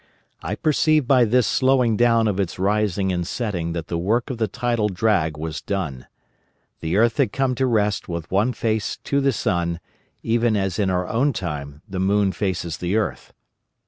I 0.41 0.55
perceived 0.55 1.07
by 1.07 1.25
this 1.25 1.45
slowing 1.45 1.95
down 1.95 2.27
of 2.27 2.39
its 2.39 2.57
rising 2.57 3.11
and 3.13 3.21
setting 3.27 3.73
that 3.73 3.85
the 3.87 3.99
work 3.99 4.31
of 4.31 4.39
the 4.39 4.47
tidal 4.47 4.89
drag 4.89 5.37
was 5.37 5.61
done. 5.61 6.07
The 6.79 6.97
earth 6.97 7.17
had 7.17 7.31
come 7.31 7.53
to 7.53 7.67
rest 7.67 8.09
with 8.09 8.31
one 8.31 8.51
face 8.53 8.97
to 8.97 9.21
the 9.21 9.29
sun, 9.31 9.79
even 10.23 10.57
as 10.57 10.79
in 10.79 10.89
our 10.89 11.07
own 11.07 11.33
time 11.33 11.83
the 11.87 11.99
moon 11.99 12.31
faces 12.31 12.77
the 12.77 12.95
earth. 12.95 13.31